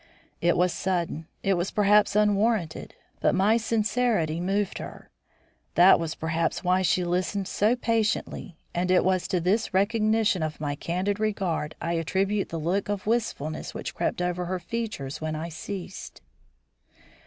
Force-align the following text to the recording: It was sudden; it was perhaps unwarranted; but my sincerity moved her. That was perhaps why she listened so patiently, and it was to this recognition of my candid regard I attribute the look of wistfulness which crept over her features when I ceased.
It 0.41 0.57
was 0.57 0.73
sudden; 0.73 1.27
it 1.43 1.53
was 1.53 1.69
perhaps 1.69 2.15
unwarranted; 2.15 2.95
but 3.19 3.35
my 3.35 3.57
sincerity 3.57 4.39
moved 4.39 4.79
her. 4.79 5.11
That 5.75 5.99
was 5.99 6.15
perhaps 6.15 6.63
why 6.63 6.81
she 6.81 7.03
listened 7.05 7.47
so 7.47 7.75
patiently, 7.75 8.55
and 8.73 8.89
it 8.89 9.05
was 9.05 9.27
to 9.27 9.39
this 9.39 9.75
recognition 9.75 10.41
of 10.41 10.59
my 10.59 10.73
candid 10.73 11.19
regard 11.19 11.75
I 11.79 11.93
attribute 11.93 12.49
the 12.49 12.59
look 12.59 12.89
of 12.89 13.05
wistfulness 13.05 13.75
which 13.75 13.93
crept 13.93 14.23
over 14.23 14.45
her 14.45 14.57
features 14.57 15.21
when 15.21 15.35
I 15.35 15.49
ceased. 15.49 16.19